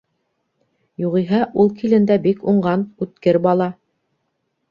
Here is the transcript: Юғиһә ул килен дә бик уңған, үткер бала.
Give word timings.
Юғиһә 1.01 1.41
ул 1.63 1.69
килен 1.81 2.09
дә 2.11 2.17
бик 2.25 2.41
уңған, 2.53 2.85
үткер 3.07 3.41
бала. 3.47 3.71